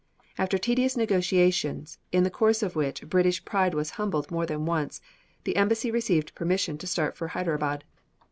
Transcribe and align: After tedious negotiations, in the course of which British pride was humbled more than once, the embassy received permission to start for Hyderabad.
After 0.35 0.57
tedious 0.57 0.97
negotiations, 0.97 1.99
in 2.11 2.23
the 2.23 2.31
course 2.31 2.63
of 2.63 2.75
which 2.75 3.07
British 3.07 3.45
pride 3.45 3.75
was 3.75 3.91
humbled 4.01 4.31
more 4.31 4.47
than 4.47 4.65
once, 4.65 4.99
the 5.43 5.55
embassy 5.55 5.91
received 5.91 6.33
permission 6.33 6.75
to 6.79 6.87
start 6.87 7.15
for 7.15 7.27
Hyderabad. 7.27 7.83